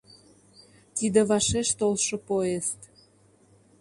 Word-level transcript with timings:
—Тиде 0.95 1.21
вашеш 1.29 1.69
толшо 1.79 2.15
поезд. 2.27 2.79